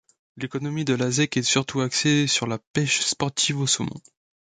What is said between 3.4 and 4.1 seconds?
au saumon.